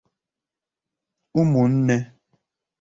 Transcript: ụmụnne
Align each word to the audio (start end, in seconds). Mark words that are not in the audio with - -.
ụmụnne 1.39 1.95